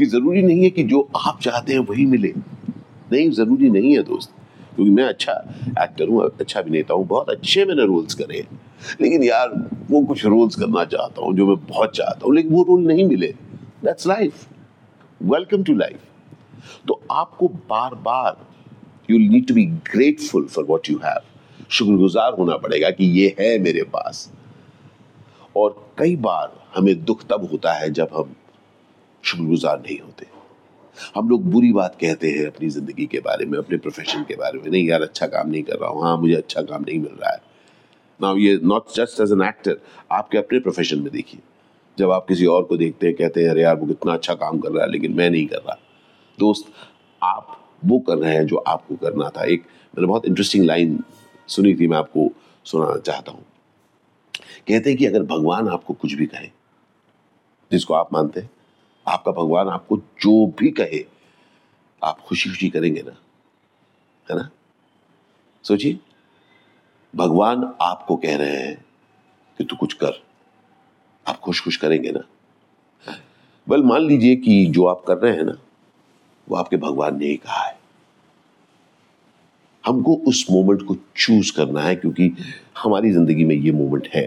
कि 0.00 0.06
ज़रूरी 0.06 0.42
नहीं 0.42 0.62
है 0.62 0.70
कि 0.70 0.82
जो 0.84 1.00
आप 1.18 1.40
चाहते 1.42 1.72
हैं 1.72 1.80
वही 1.86 2.06
मिले। 2.06 2.32
नहीं, 3.12 3.30
ज़रूरी 3.32 3.70
नहीं 3.70 3.92
है 3.92 4.02
दोस्त, 4.02 4.32
क्योंकि 4.74 4.90
मैं 4.90 5.04
अच्छा 5.04 5.32
एक्टर 5.82 6.08
हूँ 6.08 6.22
अच्छा 6.30 6.60
अभिनेता 6.60 6.94
हूँ, 6.94 7.06
बहुत 7.06 7.30
अच्छे 7.30 7.64
मैंने 7.64 7.86
रोल्स 7.86 8.14
करे 8.14 8.38
हैं। 8.38 8.60
लेकिन 9.00 9.22
यार, 9.24 9.48
वो 9.90 10.00
कुछ 10.06 10.24
रोल्स 10.26 10.56
करना 10.56 10.84
चाहता 10.86 11.24
हूँ, 11.24 11.34
जो 11.36 11.46
मैं 11.46 11.56
बहुत 11.66 11.96
चाहता 11.96 12.26
हूँ, 12.26 12.34
लेकिन 12.34 12.52
वो 12.52 12.62
रोल 12.62 12.86
नहीं 12.86 13.04
मिले। 13.08 13.26
That's 13.84 14.06
life 14.06 14.46
welcome 15.20 15.62
to 15.64 15.74
life 15.74 15.98
तो 16.88 17.00
आपको 17.10 17.48
बार 17.68 17.94
बार 18.04 18.36
you 19.10 19.18
need 19.20 19.46
to 19.48 19.54
be 19.54 19.64
grateful 19.88 20.46
for 20.46 20.64
what 20.64 20.90
you 20.90 20.98
have 21.04 21.20
शुक्रगुजार 21.70 22.32
होना 22.32 22.56
पड़ेगा 22.56 22.90
कि 22.90 23.04
ये 23.20 23.34
है 23.40 23.58
मेरे 23.58 23.82
पास। 23.92 24.30
और 25.56 25.74
कई 25.98 26.16
बार 26.18 26.52
हमें 26.76 26.94
दुख 27.04 27.24
तब 27.30 27.48
होता 27.52 27.72
है 27.72 27.90
जब 27.92 28.08
हम 28.14 28.34
शुक्रगुजार 29.24 29.80
नहीं 29.80 29.98
होते। 29.98 30.26
हम 31.14 31.28
लोग 31.28 31.44
बुरी 31.50 31.72
बात 31.72 31.96
कहते 32.00 32.30
हैं 32.30 32.46
अपनी 32.46 32.68
ज़िंदगी 32.68 33.06
के 33.06 33.18
बारे 33.20 33.44
में, 33.46 33.58
अपने 33.58 33.76
प्रोफेशन 33.76 34.24
के 34.24 34.36
बारे 34.36 34.58
में। 34.58 34.70
नहीं 34.70 34.88
यार 34.88 35.02
अच्छा 35.02 35.26
काम 35.26 35.50
नहीं 35.50 35.62
कर 35.62 35.78
रहा 35.78 35.90
हूँ। 35.90 36.02
हाँ 36.02 36.16
मुझे 36.16 36.34
अच्छा 36.34 36.62
काम 36.62 36.82
नहीं 36.82 36.98
मिल 36.98 37.12
रहा 37.12 37.32
है। 37.32 37.42
ना 38.20 38.34
ये 38.38 38.58
not 38.62 38.92
just 38.96 39.20
as 39.20 39.32
an 39.32 39.42
actor 39.42 39.80
आपके 40.12 40.38
अपने 40.38 40.58
प्रोफेशन 40.58 40.98
में 40.98 41.12
देखिए। 41.12 41.40
जब 41.98 42.10
आप 42.10 42.26
किसी 42.28 42.46
और 42.46 42.64
को 42.64 42.76
देखते 42.76 43.06
हैं, 43.06 43.16
कहते 43.16 43.42
हैं, 43.42 43.50
अरे 43.50 43.62
यार, 43.62 43.76
वो 43.76 43.86
कितना 43.86 44.12
अच्छा 44.12 44.34
काम 44.34 44.58
कर 44.58 44.72
रहा 44.72 44.84
है, 44.84 44.90
लेकिन 44.90 45.14
मैं 45.14 45.30
नहीं 45.30 45.46
कर 45.46 45.56
रहा। 45.56 45.78
दोस्त, 46.38 46.72
आप 47.22 47.56
वो 47.84 47.98
कर 47.98 48.18
रहे 48.18 48.34
हैं 48.34 48.46
जो 48.46 48.56
आपको 48.56 48.96
करना 48.96 49.28
था। 49.28 49.44
एक 49.44 49.62
मैंने 49.94 50.06
बहुत 50.06 50.26
इंटरेस्टिंग 50.26 50.64
लाइन 50.64 50.98
सुनी 51.48 51.74
थी, 51.74 51.86
मैं 51.88 51.98
आपको 51.98 52.30
सुनाना 52.66 52.96
चाहता 52.96 53.32
हूँ। 53.32 53.44
कहते 54.68 54.90
हैं 54.90 54.98
कि 54.98 55.06
अगर 55.06 55.22
भगवान 55.22 55.68
आपको 55.68 55.94
कुछ 55.94 56.14
भी 56.14 56.26
कहे, 56.26 56.48
जिसको 57.70 57.94
आप 57.94 58.12
मानते 58.12 58.40
हैं 58.40 58.50
आपका 59.10 59.32
भगवान 59.32 59.68
आपको 59.68 59.96
जो 59.96 60.46
भी 60.46 60.70
कहे, 60.70 61.06
आप 62.04 62.20
खुशी 62.20 62.50
खुशी 62.50 62.70
करेंगे 62.70 63.02
ना? 63.02 63.16
है 64.30 64.36
ना? 64.36 64.50
सोचिए, 65.62 65.98
भगवान 67.16 67.74
आपको 67.80 68.16
कह 68.16 68.36
रहे 68.36 68.56
हैं 68.56 68.84
कि 69.58 69.64
तू 69.64 69.76
कुछ 69.76 69.92
कर। 69.92 70.22
आप 71.26 71.38
खुश 71.40 71.64
खुश 71.64 71.76
करेंगे 71.76 72.10
ना? 72.10 72.20
बल 73.68 73.82
मान 73.82 74.02
लीजिए 74.02 74.36
कि 74.36 74.66
जो 74.66 74.86
आप 74.86 75.04
कर 75.08 75.16
रहे 75.16 75.36
हैं 75.36 75.42
ना, 75.42 75.58
वो 76.48 76.56
आपके 76.56 76.76
भगवान 76.76 77.18
ने 77.18 77.26
ही 77.26 77.36
कहा 77.36 77.62
है। 77.62 77.78
हमको 79.86 80.14
उस 80.14 80.46
मोमेंट 80.50 80.82
को 80.82 80.96
चूज़ 81.16 81.56
करना 81.56 81.80
है 81.80 81.96
क्योंकि 81.96 82.32
हमारी 82.78 83.10
ज़िंदगी 83.10 83.44
में 83.44 83.56
ये 83.56 83.72
मोमेंट 83.72 84.08
है। 84.14 84.26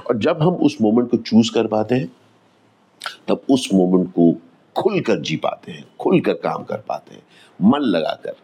और 0.00 0.18
जब 0.18 0.42
हम 0.42 0.54
उस 0.54 0.76
मोमेंट 0.80 1.10
को 1.10 1.16
चूज़ 1.16 1.52
कर 1.52 1.66
पाते 1.66 1.94
हैं 1.94 2.12
तब 3.28 3.42
उस 3.50 3.68
मोमेंट 3.74 4.10
को 4.12 4.34
खुलकर 4.76 5.20
जी 5.20 5.36
पाते 5.36 5.72
हैं, 5.72 5.84
खुलकर 6.00 6.32
काम 6.34 6.64
कर 6.64 6.82
पाते 6.88 7.14
हैं, 7.14 7.22
मन 7.60 7.80
लगाकर। 7.80 8.36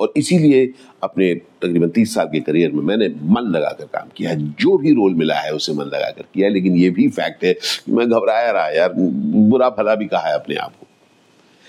और 0.00 0.12
इसीलिए 0.16 0.72
अपने 1.02 1.32
तकरीबन 1.34 1.88
तीस 1.88 2.14
साल 2.14 2.26
के 2.26 2.40
करियर 2.40 2.72
में 2.72 2.82
मैंने 2.82 3.08
मन 3.08 3.50
लगाकर 3.50 3.84
काम 3.84 4.08
किया 4.16 4.30
है, 4.30 4.36
जो 4.36 4.76
भी 4.78 4.92
रोल 4.94 5.14
मिला 5.14 5.34
है 5.34 5.54
उसे 5.54 5.72
मन 5.72 5.84
लगाकर 5.84 6.24
किया 6.34 6.46
है, 6.46 6.52
लेकिन 6.52 6.76
ये 6.76 6.90
भी 6.90 7.08
फैक्ट 7.08 7.44
है 7.44 7.52
कि 7.54 7.92
मैं 7.92 8.08
घबराया 8.08 8.50
रहा 8.50 8.68
यार, 8.68 8.92
बुरा 8.92 9.70
भला 9.70 9.94
भी 9.94 10.06
कहा 10.06 10.28
है 10.28 10.34
अपने 10.34 10.56
आप 10.56 10.72
को। 10.72 10.86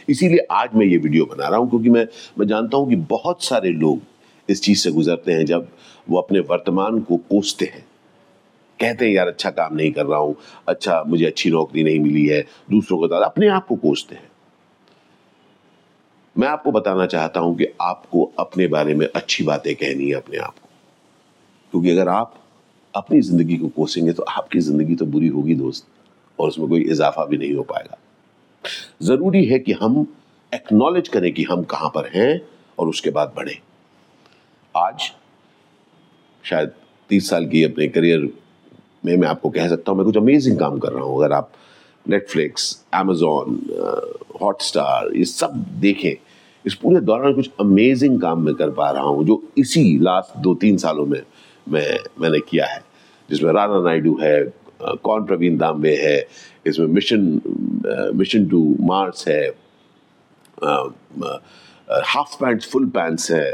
इसीलिए 0.08 0.46
आज 0.52 0.76
मैं 0.76 0.86
ये 0.86 0.98
वीडियो 0.98 1.26
बना 1.26 1.48
रहा 1.48 1.60
हूँ, 1.60 1.70
क्योंकि 1.70 1.90
मैं 1.90 2.08
मैं 2.40 2.48
जानता 2.48 2.78
हूँ 2.78 2.90
कि 2.90 2.96
बहुत 2.96 3.44
सारे 3.44 3.72
लोग 3.72 4.02
इस 4.50 4.62
चीज़ 4.64 4.80
से 4.80 4.92
गुजरते 4.92 5.32
हैं 5.32 5.46
जब 5.46 5.68
वो 6.10 6.18
अपने 6.18 6.40
वर्तमान 6.40 7.00
को 7.00 7.18
कोसते 7.18 7.66
हैं। 7.66 7.86
कहते 8.80 9.06
हैं, 9.06 9.14
यार 9.14 9.28
अच्छा 9.28 9.50
काम 9.52 9.76
नहीं 9.76 9.92
कर 9.92 10.06
रहा 10.06 10.20
हूँ 10.20 10.36
अच्छा 10.68 11.04
मुझे 11.08 11.26
अच्छी 11.26 11.50
नौकरी 11.52 11.84
नहीं 11.84 12.00
मिली 12.00 12.26
है। 12.26 12.42
दूसरों 12.72 12.98
को 13.00 13.08
अपने 13.18 13.48
आप 13.50 13.66
को 13.68 13.76
कोसते 13.78 14.16
हैं। 14.16 14.30
मैं 16.36 16.48
आपको 16.48 16.72
बताना 16.72 17.06
चाहता 17.08 17.40
हूँ 17.40 17.56
कि 17.58 17.68
आपको 17.82 18.24
अपने 18.40 18.68
बारे 18.68 18.94
में 18.96 19.08
अच्छी 19.08 19.44
बातें 19.44 19.74
कहनी 19.76 20.08
है 20.08 20.16
अपने 20.16 20.38
आप 20.38 20.54
को। 20.54 20.70
क्योंकि 21.74 21.90
अगर 21.90 22.10
आप 22.10 22.34
अपनी 22.94 23.22
ज़िंदगी 23.22 23.58
को 23.58 23.68
कोसेंगे 23.68 24.14
तो 24.14 24.24
आपकी 24.24 24.60
ज़िंदगी 24.60 24.96
तो 24.96 25.06
बुरी 25.06 25.28
होगी 25.28 25.56
दोस्त, 25.56 25.88
और 26.40 26.48
उसमें 26.48 26.68
कोई 26.70 26.82
इजाफा 26.84 27.26
भी 27.26 27.38
नहीं 27.38 27.54
हो 27.54 27.64
पाएगा। 27.64 27.98
ज़रूरी 29.04 29.46
है 29.46 29.60
कि 29.60 29.72
हम 29.74 30.06
एक्नॉलेज 30.52 31.08
करें 31.08 31.32
कि 31.34 31.44
हम 31.44 31.64
कहाँ 31.66 31.90
पर 31.90 32.10
हैं 32.14 32.42
और 32.78 32.90
उसके 32.90 33.10
बाद 33.10 33.34
बढ़े। 33.36 33.60
आज 34.76 35.12
शायद 36.44 36.72
तीस 37.10 37.30
साल 37.30 37.46
की 37.46 37.64
अपने 37.64 37.88
करियर 37.88 38.30
में, 39.04 39.16
मैं 39.18 39.28
आपको 39.28 39.50
कह 39.50 39.68
सकता 39.70 39.92
हूँ, 39.92 39.98
मैं 40.00 40.06
कुछ 40.06 40.18
अमेजिंग 40.18 40.60
काम 40.60 40.78
कर 40.80 40.92
रहा 40.92 41.04
हूँ। 41.04 41.18
अगर 41.18 41.34
आप 41.34 41.52
नेटफ्लिक्स 42.06 42.72
एमेजॉन 42.96 43.60
हॉटस्टार 44.42 45.16
ये 45.16 45.26
सब 45.26 45.54
देखें, 45.80 46.16
इस 46.66 46.74
पूरे 46.76 47.02
दौरान 47.02 47.34
कुछ 47.34 47.50
अमेजिंग 47.60 48.20
काम 48.22 48.42
मैं 48.46 48.54
कर 48.56 48.70
पा 48.72 48.90
रहा 48.92 49.04
हूँ, 49.04 49.26
जो 49.26 49.42
इसी 49.58 49.98
लास्ट 50.00 50.38
दो 50.40 50.54
तीन 50.56 50.78
सालों 50.78 51.06
में 51.06 51.22
मैं, 51.68 52.00
मैंने 52.22 52.40
किया 52.50 52.66
है। 52.66 52.82
जिसमें 53.30 53.52
राना 53.54 53.80
नायडू 53.84 54.18
है 54.22 54.40
कौन 55.04 55.26
प्रवीण 55.26 55.58
दाम्बे 55.58 55.96
है, 55.96 56.28
इसमें 56.68 56.88
मिशन 56.88 57.42
मिशन 58.16 58.46
टू 58.48 58.76
मार्स 58.82 59.28
है 59.28 59.48
हाफ़ 62.06 62.36
पैंट्स 62.40 62.70
फुल 62.72 62.86
पैंट्स 62.96 63.32
है 63.32 63.50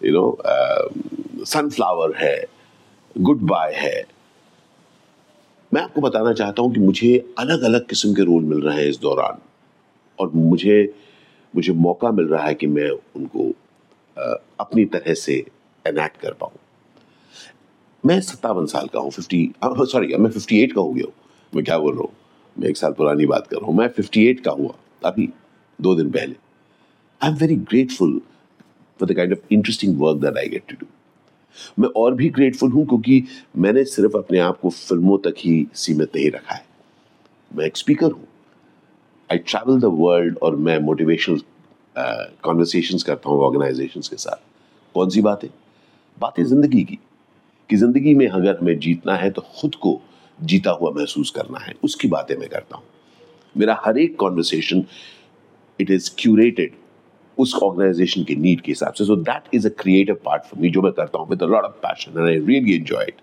यू 0.00 0.12
नो 0.12 1.44
सनफ्लावर 1.44 2.14
है 2.16 2.36
गुड 3.16 3.40
बाय 3.48 3.72
है 3.74 4.04
मैं 5.76 5.82
आपको 5.82 6.00
बताना 6.00 6.32
चाहता 6.32 6.62
हूँ 6.62 6.72
कि 6.74 6.80
मुझे 6.80 7.08
अलग 7.38 7.62
अलग 7.62 7.86
किस्म 7.86 8.14
के 8.14 8.22
रोल 8.22 8.42
मिल 8.42 8.60
रहे 8.60 8.76
हैं 8.76 8.88
इस 8.90 8.98
दौरान। 8.98 9.38
और 10.18 10.30
मुझे 10.34 10.76
मुझे 11.56 11.72
मौका 11.72 12.10
मिल 12.10 12.26
रहा 12.26 12.46
है 12.46 12.54
कि 12.54 12.66
मैं 12.66 12.88
उनको 12.90 13.48
अपनी 14.60 14.84
तरह 14.84 15.14
से 15.14 15.34
एनैक्ट 15.86 16.16
कर 16.20 16.32
पाऊँ। 16.32 16.58
मैं 18.04 18.20
सत्तावन 18.20 18.66
साल 18.66 18.86
का 18.86 19.00
हूँ 19.00 19.10
फिफ्टी 19.10 19.50
सॉरी 19.64 20.16
मैं 20.16 20.30
फिफ्टी 20.30 20.62
एट 20.62 20.72
का 20.72 20.80
हो 20.80 20.92
गया 20.92 21.04
हूँ। 21.04 21.12
मैं 21.54 21.64
क्या 21.64 21.78
बोल 21.78 21.92
रहा 21.92 22.02
हूँ? 22.02 22.12
मैं 22.58 22.68
एक 22.68 22.76
साल 22.76 22.92
पुरानी 22.92 23.26
बात 23.26 23.46
कर 23.46 23.56
रहा 23.56 23.66
हूँ। 23.66 23.76
मैं 23.76 23.88
फिफ्टी 23.88 24.26
एट 24.26 24.40
का 24.40 24.50
हुआ, 24.50 24.74
अभी, 25.04 25.28
दो 25.80 25.94
दिन 25.94 26.10
पहले। 26.10 26.34
I 27.22 27.30
am 27.30 27.36
very 27.36 27.56
grateful 27.56 28.20
for 29.00 29.08
the 29.08 29.16
kind 29.16 29.32
of 29.32 29.52
interesting 29.52 30.00
work 30.00 30.18
that 30.18 30.38
I 30.38 30.48
get 30.48 30.62
to 30.68 30.76
do 30.80 30.86
मैं 31.78 31.88
और 31.88 32.14
भी 32.14 32.28
ग्रेटफुल 32.28 32.70
हूँ 32.70 32.86
क्योंकि 32.86 33.24
मैंने 33.56 33.84
सिर्फ़ 33.84 34.16
अपने 34.16 34.38
आप 34.38 34.60
को 34.60 34.70
फ़िल्मों 34.70 35.18
तक 35.18 35.34
ही 35.38 35.66
सीमित 35.74 36.16
नहीं 36.16 36.30
रखा 36.30 36.54
है। 36.54 36.66
मैं 37.56 37.66
एक 37.66 37.76
स्पीकर 37.76 38.10
हूँ। 38.10 38.28
आई 39.32 39.38
ट्रैवल 39.38 39.80
द 39.80 39.84
वर्ल्ड 39.84 40.38
और 40.38 40.56
मैं 40.56 40.78
मोटिवेशनल 40.78 41.40
कॉन्वर्सेशंस 42.42 43.00
uh, 43.00 43.06
करता 43.06 43.30
हूँ 43.30 43.40
ऑर्गेनाइजेशंस 43.40 44.08
के 44.08 44.16
साथ। 44.16 44.36
कौन 44.94 45.10
सी 45.10 45.20
बात? 45.20 45.44
बात 46.18 46.40
ज़िंदगी 46.40 46.84
की। 46.84 46.98
कि 47.70 47.76
ज़िंदगी 47.76 48.14
में 48.14 48.28
अगर 48.28 48.58
हमें 48.58 48.78
जीतना 48.78 49.14
है 49.14 49.30
तो 49.30 49.42
खुद 49.42 49.74
को 49.74 50.00
जीता 50.42 50.70
हुआ 50.70 50.90
महसूस 50.90 51.30
करना 51.30 51.58
है। 51.58 51.74
उसकी 51.84 52.08
बातें 52.08 52.36
मैं 52.36 52.48
करता 52.48 52.76
हूँ। 52.76 52.84
मेरा 53.56 53.82
हर 53.84 53.98
एक 53.98 54.16
कॉन्वर्सेशन 54.16 54.84
इट 55.80 55.90
इज़ 55.90 56.10
क्यूरेटेड 56.18 56.72
उस 57.38 57.54
ऑर्गेनाइजेशन 57.54 58.24
के 58.24 58.34
नीड 58.36 58.60
के 58.60 58.72
हिसाब 58.72 58.92
से। 58.92 59.04
So 59.04 59.16
that 59.18 59.54
is 59.54 59.66
a 59.66 59.70
creative 59.78 60.18
part 60.24 60.42
for 60.44 60.60
me 60.62 60.70
जो 60.70 60.82
मैं 60.82 60.92
करता 60.92 61.18
हूँ 61.18 61.28
with 61.30 61.42
lot 61.44 61.64
of 61.64 61.72
passion 61.82 62.18
and 62.18 62.28
I 62.28 62.38
really 62.46 62.74
enjoy 62.74 63.04
it 63.08 63.20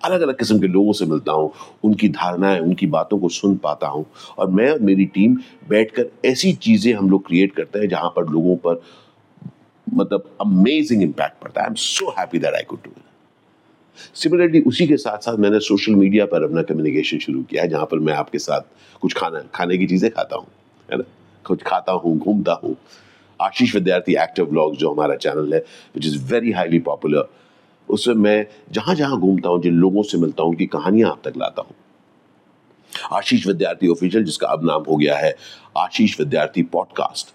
अलग 0.00 0.20
अलग 0.20 0.38
किस्म 0.38 0.58
के 0.60 0.66
लोगों 0.66 0.92
से 0.92 1.06
मिलता 1.06 1.32
हूँ, 1.32 1.50
उनकी 1.84 2.08
धारणाएँ, 2.08 2.58
उनकी 2.60 2.86
बातों 2.86 3.18
को 3.18 3.28
सुन 3.28 3.54
पाता 3.56 3.86
हूँ, 3.86 4.04
और 4.38 4.50
मैं 4.50 4.70
और 4.70 4.78
मेरी 4.80 5.04
टीम 5.14 5.36
बैठकर 5.68 6.06
ऐसी 6.28 6.52
चीज़ें 6.54 6.92
हम 6.94 7.10
लोग 7.10 7.26
क्रिएट 7.26 7.54
करते 7.56 7.78
हैं 7.78 7.88
जहाँ 7.88 8.08
पर 8.16 8.28
लोगों 8.28 8.56
पर 8.56 8.80
मतलब 9.86 10.28
अमेजिंग 10.40 11.02
इम्पैक्ट 11.02 11.42
पड़ता 11.42 11.60
है। 11.60 11.66
I 11.66 11.70
am 11.70 11.74
so 11.76 12.10
happy 12.18 12.38
that 12.38 12.54
I 12.54 12.62
could 12.62 12.78
do 12.84 12.90
similarly 14.14 14.60
उसी 14.66 14.86
के 14.86 14.96
साथ 14.96 15.18
साथ 15.18 15.36
मैंने 15.36 15.60
सोशल 15.60 15.94
मीडिया 15.94 16.26
पर 16.26 16.44
अपना 16.44 16.62
कम्युनिकेशन 16.62 17.18
शुरू 17.18 17.42
किया 17.42 17.62
है, 17.62 17.68
जहाँ 17.68 17.86
पर 17.86 17.98
मैं 17.98 18.14
आपके 18.14 18.38
साथ 18.38 18.98
कुछ 19.02 19.14
खाना, 19.14 19.44
खाने 19.54 19.78
की 19.78 19.86
चीज़ें 19.86 20.10
खाता 20.10 20.36
हूँ, 20.36 20.46
है 20.88 20.98
ना? 20.98 21.04
कुछ 21.44 21.62
खाता 21.62 21.92
हूँ, 21.92 22.18
घूमता 22.18 22.60
हूँ। 22.64 22.76
आशीष 23.42 23.74
विद्यार्थी 23.74 24.14
एक्टिव 24.22 24.46
ब्लॉग 24.46 24.76
जो 24.76 24.92
हमारा 24.92 25.16
चैनल 25.16 25.54
है 25.54 25.60
which 25.94 26.06
is 26.06 26.18
very 26.32 26.52
highly 26.52 26.78
popular 26.78 27.28
उसमें 27.88 28.14
मैं 28.14 28.46
जहाँ 28.72 28.94
जहाँ 28.94 29.18
घूमता 29.18 29.48
हूँ, 29.48 29.60
जिन 29.62 29.74
लोगों 29.74 30.02
से 30.02 30.18
मिलता 30.18 30.42
हूँ, 30.42 30.50
उनकी 30.50 30.66
कहानियाँ 30.66 31.10
आप 31.10 31.20
तक 31.24 31.36
लाता 31.36 31.62
हूँ। 31.62 31.74
आशीष 33.12 33.46
विद्यार्थी 33.46 33.88
ऑफिशियल 33.88 34.24
जिसका 34.24 34.48
अब 34.48 34.64
नाम 34.66 34.82
हो 34.88 34.96
गया 34.96 35.16
है, 35.18 35.34
आशीष 35.78 36.18
विद्यार्थी 36.20 36.62
पॉडकास्ट 36.62 37.34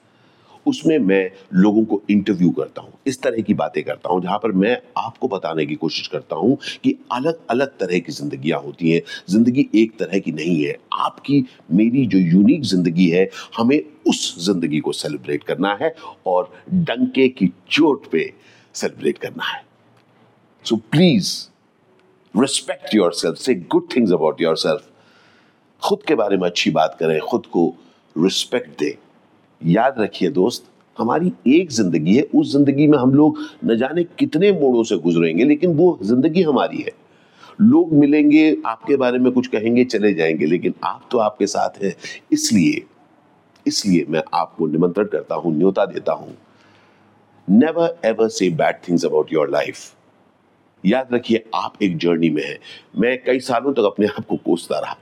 उसमें 0.68 0.98
मैं 1.00 1.30
लोगों 1.56 1.84
को 1.86 2.02
इंटरव्यू 2.10 2.50
करता 2.52 2.82
हूँ, 2.82 2.92
इस 3.08 3.22
तरह 3.22 3.42
की 3.42 3.54
बातें 3.54 3.84
करता 3.84 4.10
हूँ, 4.10 4.22
जहाँ 4.22 4.38
पर 4.38 4.52
मैं 4.54 4.78
आपको 4.98 5.28
बताने 5.28 5.66
की 5.66 5.76
कोशिश 5.76 6.08
करता 6.08 6.36
हूँ 6.36 6.58
कि 6.84 6.96
अलग 7.12 7.40
अलग 7.50 7.78
तरह 7.80 8.00
की 8.00 8.12
जिंदगियाँ 8.12 8.60
होती 8.62 8.92
हैं। 8.92 9.02
ज़िंदगी 9.30 9.68
एक 9.76 9.98
तरह 10.00 10.20
की 10.20 10.32
नहीं 10.32 10.64
है। 10.64 10.76
आपकी, 10.96 11.44
मेरी 11.72 12.06
जो 12.06 12.18
यूनिक 12.20 12.64
ज़िंदगी 12.64 13.08
है, 13.10 13.30
हमें 13.58 13.80
उस 14.08 14.36
ज़िंदगी 14.46 14.80
को 14.80 14.92
सेलिब्रेट 14.94 15.44
करना 15.44 15.78
है 15.82 15.94
और 16.28 16.52
डंके 16.72 17.28
की 17.30 17.52
चोट 17.70 18.10
पे 18.12 18.32
सेलिब्रेट 18.76 19.18
करना 19.18 19.44
है। 19.46 19.64
So 20.66 20.76
please 20.92 21.34
respect 22.34 22.96
yourself 23.14 23.38
say 23.38 23.56
good 23.56 23.88
things 23.96 24.12
about 24.12 24.42
yourself 24.58 24.90
खुद 25.82 26.04
के 26.08 26.16
बारे 26.16 26.38
में 26.38 26.48
अच्छी 26.48 26.72
बात 26.72 26.98
करें, 27.00 27.20
खुद 27.22 27.46
को 27.46 27.74
रिस्पेक्ट 28.16 28.80
दें। 28.80 28.94
याद 29.62 29.96
रखिए 30.00 30.30
दोस्त, 30.30 30.66
हमारी 30.98 31.32
एक 31.48 31.72
ज़िंदगी 31.72 32.16
है, 32.16 32.22
उस 32.22 32.52
ज़िंदगी 32.52 32.88
में 32.88 32.98
हम 32.98 33.14
लोग 33.14 33.38
न 33.66 33.78
जाने 33.78 34.04
कितने 34.04 34.52
मोड़ों 34.52 34.84
से 34.84 34.98
गुजरेंगे, 34.98 35.44
लेकिन 35.44 35.76
वो 35.76 36.00
ज़िंदगी 36.04 36.42
हमारी 36.42 36.78
है। 36.78 36.92
लोग 37.62 37.94
मिलेंगे, 37.94 38.58
आपके 38.66 38.96
बारे 38.96 39.20
में 39.20 39.32
कुछ 39.32 39.48
कहेंगे, 39.48 39.84
चले 39.84 40.14
जाएँगे, 40.14 40.46
लेकिन 40.46 40.74
आप 40.84 41.08
तो 41.12 41.18
आपके 41.18 41.48
साथ 41.48 41.84
हैं। 41.84 41.94
इसलिए 42.34 42.84
इसलिए 43.66 44.06
मैं 44.10 44.22
आपको 44.34 44.68
निमंत्रण 44.68 45.06
करता 45.06 45.36
हूँ, 45.36 45.56
न्योता 45.58 45.86
देता 45.86 46.14
हूँ। 46.14 46.36
Never 47.48 47.98
ever 48.06 48.28
say 48.28 48.50
bad 48.50 48.76
things 48.88 49.06
about 49.06 49.34
your 49.34 49.50
life 49.50 49.94
याद 50.84 51.14
रखिए, 51.14 51.44
आप 51.56 51.74
एक 51.82 51.98
जर्नी 51.98 52.30
में 52.30 52.44
हैं। 52.44 52.58
मैं 52.98 53.18
कई 53.24 53.40
सालों 53.40 53.74
तक 53.74 53.84
अपने 53.84 54.08
आप 54.08 54.26
को 54.26 54.36
कोसता 54.36 54.80
रहा। 54.80 54.98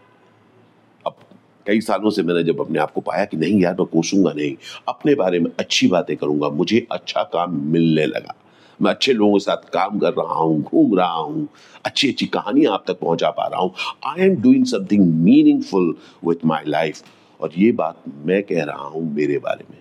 कई 1.67 1.81
सालों 1.81 2.10
से 2.10 2.24
मैंने 2.24 2.43
जब 2.43 2.60
अपने 2.62 2.79
आप 2.79 2.91
को 2.91 3.01
पाया 3.01 3.25
कि 3.25 3.38
नहीं 3.38 3.62
यार, 3.62 3.75
मैं 3.79 3.86
कोसूँगा 3.86 4.34
नहीं। 4.34 4.55
अपने 4.88 5.15
बारे 5.15 5.39
में 5.39 5.51
अच्छी 5.60 5.88
बातें 5.88 6.15
करूँगा, 6.17 6.50
मुझे 6.50 6.88
अच्छा 6.91 7.24
काम 7.24 7.62
मिलने 7.72 8.05
लगा। 8.05 8.36
मैं 8.81 8.91
अच्छे 8.91 9.13
लोगों 9.13 9.34
के 9.34 9.39
साथ 9.39 9.69
काम 9.69 10.00
कर 10.00 10.13
रहा 10.13 10.34
हूँ, 10.34 10.62
घूम 10.62 10.98
रहा 10.98 11.13
हूँ, 11.13 11.48
अच्छी 11.86 12.10
अच्छी 12.10 12.25
कहानियाँ 12.25 12.74
आप 12.74 12.84
तक 12.88 13.00
पहुँचा 13.00 13.29
पा 13.29 13.48
रहा 13.48 13.62
हूँ। 13.62 13.74
I 14.05 14.22
am 14.22 14.36
doing 14.41 14.65
something 14.65 15.05
meaningful 15.24 15.95
with 16.25 16.45
my 16.45 16.63
life 16.67 17.03
और 17.39 17.51
ये 17.57 17.72
बात 17.72 18.03
मैं 18.25 18.41
कह 18.43 18.63
रहा 18.63 18.84
हूँ 18.84 19.03
मेरे 19.13 19.38
बारे 19.38 19.65
में। 19.72 19.77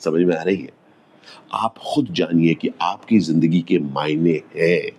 समझ 0.00 0.22
में 0.22 0.36
आ 0.36 0.42
रही 0.42 0.56
है? 0.56 0.70
आप 1.52 1.78
खुद 1.78 2.08
जानिए 2.10 2.54
कि 2.54 2.70
आपकी 2.82 3.18
ज़िंदगी 3.18 3.60
के 3.60 3.78
मायने 3.78 4.42
हैं। 4.56 4.90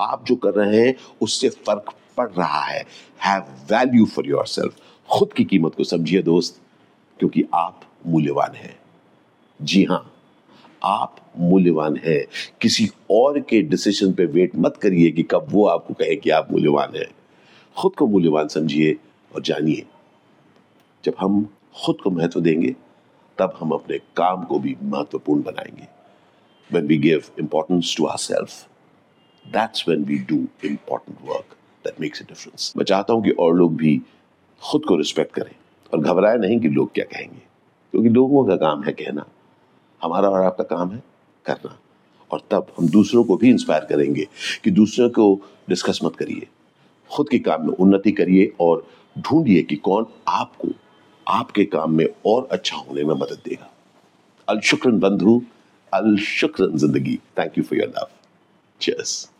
आप 0.00 0.24
जो 0.26 0.36
कर 0.36 0.54
रहे 0.54 0.80
हैं, 0.80 0.94
उससे 1.20 1.48
फ़र्क 1.48 1.92
पड़ 2.16 2.30
रहा 2.30 2.60
है। 2.60 2.84
Have 3.24 3.42
value 3.72 4.04
for 4.06 4.26
your 4.26 4.46
self 4.46 4.76
खुद 5.10 5.32
की 5.32 5.44
कीमत 5.44 5.74
को 5.74 5.84
समझिए 5.84 6.22
दोस्त, 6.22 6.60
क्योंकि 7.18 7.44
आप 7.54 7.80
मूल्यवान 8.06 8.54
हैं। 8.54 8.76
जी 9.62 9.84
हाँ, 9.84 10.12
आप 10.84 11.16
मूल्यवान 11.38 11.96
हैं। 11.96 12.26
किसी 12.60 12.88
और 13.10 13.40
के 13.40 13.62
डिसीज़न 13.62 14.12
पे 14.12 14.26
वेट 14.26 14.56
मत 14.56 14.76
करिए 14.76 15.10
कि 15.10 15.22
कब 15.22 15.46
वो 15.48 15.66
आपको 15.66 15.94
कहे 15.94 16.16
कि 16.16 16.30
आप 16.30 16.52
मूल्यवान 16.52 16.96
हैं। 16.96 17.14
खुद 17.76 17.92
को 17.92 18.06
मूल्यवान 18.06 18.48
समझिए 18.48 18.96
और 19.34 19.42
जानिए। 19.42 19.86
जब 21.04 21.14
हम 21.20 21.54
खुद 21.84 21.96
को 22.04 22.10
महत्व 22.10 22.40
देंगे, 22.40 22.76
तब 23.38 23.58
हम 23.60 23.70
अपने 23.70 23.98
काम 23.98 24.44
को 24.44 24.58
भी 24.58 24.76
महत्वपूर्ण 24.82 25.42
बनाएँगे। 25.42 25.94
When 26.72 26.88
we 26.88 26.96
give 26.96 27.22
importance 27.42 27.96
to 27.96 28.06
ourselves 28.06 28.52
that's 29.54 29.86
when 29.88 30.04
we 30.04 30.18
do 30.32 30.38
important 30.64 31.16
work 31.24 31.46
that 31.84 32.00
makes 32.00 32.22
a 32.22 32.30
difference 32.32 32.76
मैं 32.76 32.84
चाहता 32.84 33.12
हूँ 33.12 33.24
कि 33.24 33.30
और 33.30 33.54
लोग 33.54 33.76
भी 33.76 34.02
खुद 34.70 34.84
को 34.84 34.96
रिस्पेक्ट 34.96 35.34
करें 35.34 35.54
और 35.92 36.00
घबराए 36.00 36.36
नहीं 36.36 36.60
कि 36.60 36.68
लोग 36.68 36.94
क्या 36.94 37.04
कहेंगे। 37.04 37.42
क्योंकि 37.92 38.08
लोगों 38.08 38.44
का 38.44 38.56
काम 38.56 38.82
है 38.84 38.92
कहना। 38.92 39.26
हमारा 40.02 40.28
और 40.28 40.42
आपका 40.42 40.64
काम 40.64 40.90
है 40.90 41.02
करना। 41.44 41.78
और 42.30 42.42
तब 42.50 42.66
हम 42.78 42.88
दूसरों 42.88 43.24
को 43.24 43.36
भी 43.36 43.50
इंस्पायर 43.50 43.84
करेंगे 43.84 44.28
कि 44.64 44.70
दूसरों 44.70 45.10
को 45.10 45.40
डिस्कस 45.68 46.00
मत 46.04 46.16
करिए। 46.16 46.48
खुद 47.10 47.28
के 47.28 47.38
काम 47.38 47.62
में 47.62 47.74
उन्नति 47.74 48.12
करिए 48.12 48.52
और 48.60 48.86
ढूंढिए 49.18 49.62
कि 49.62 49.76
कौन 49.76 50.06
आपको, 50.28 50.68
आपके 51.28 51.64
काम 51.64 51.92
में 51.92 52.06
और 52.26 52.48
अच्छा 52.52 52.76
होने 52.76 53.04
में 53.04 53.14
मदद 53.14 53.38
देगा। 53.44 53.70
अल 54.48 54.60
शुक्रन 54.60 54.98
बंधु, 54.98 55.42
अल 55.92 56.16
शुक्रन 56.16 56.76
ज़िंदगी। 56.78 57.16
Thank 57.38 57.58
you 57.58 57.64
for 57.64 57.78
your 57.78 57.88
love 57.88 58.08
cheers 58.80 59.30